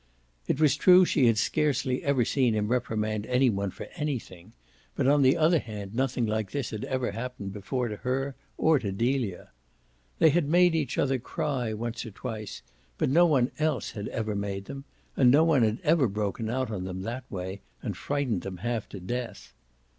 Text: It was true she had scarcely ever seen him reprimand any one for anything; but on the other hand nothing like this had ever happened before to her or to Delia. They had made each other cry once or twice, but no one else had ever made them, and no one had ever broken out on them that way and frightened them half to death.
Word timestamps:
It 0.47 0.59
was 0.59 0.75
true 0.75 1.05
she 1.05 1.27
had 1.27 1.37
scarcely 1.37 2.03
ever 2.03 2.25
seen 2.25 2.55
him 2.55 2.69
reprimand 2.69 3.27
any 3.27 3.51
one 3.51 3.69
for 3.69 3.85
anything; 3.95 4.53
but 4.95 5.05
on 5.05 5.21
the 5.21 5.37
other 5.37 5.59
hand 5.59 5.93
nothing 5.93 6.25
like 6.25 6.49
this 6.49 6.71
had 6.71 6.83
ever 6.85 7.11
happened 7.11 7.53
before 7.53 7.87
to 7.87 7.97
her 7.97 8.35
or 8.57 8.79
to 8.79 8.91
Delia. 8.91 9.51
They 10.17 10.31
had 10.31 10.49
made 10.49 10.73
each 10.73 10.97
other 10.97 11.19
cry 11.19 11.71
once 11.75 12.03
or 12.03 12.09
twice, 12.09 12.63
but 12.97 13.11
no 13.11 13.27
one 13.27 13.51
else 13.59 13.91
had 13.91 14.07
ever 14.07 14.33
made 14.35 14.65
them, 14.65 14.85
and 15.15 15.29
no 15.29 15.43
one 15.43 15.61
had 15.61 15.77
ever 15.83 16.07
broken 16.07 16.49
out 16.49 16.71
on 16.71 16.83
them 16.85 17.03
that 17.03 17.29
way 17.29 17.61
and 17.83 17.95
frightened 17.95 18.41
them 18.41 18.57
half 18.57 18.89
to 18.89 18.99
death. 18.99 19.53